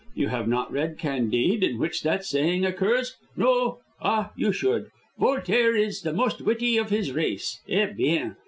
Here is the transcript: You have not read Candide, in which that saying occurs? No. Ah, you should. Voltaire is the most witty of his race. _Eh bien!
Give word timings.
You 0.15 0.29
have 0.29 0.47
not 0.47 0.71
read 0.71 0.97
Candide, 0.97 1.63
in 1.63 1.77
which 1.77 2.01
that 2.01 2.25
saying 2.25 2.65
occurs? 2.65 3.17
No. 3.37 3.81
Ah, 4.01 4.31
you 4.35 4.51
should. 4.51 4.87
Voltaire 5.19 5.75
is 5.75 6.01
the 6.01 6.11
most 6.11 6.41
witty 6.41 6.75
of 6.77 6.89
his 6.89 7.11
race. 7.11 7.61
_Eh 7.69 7.95
bien! 7.95 8.35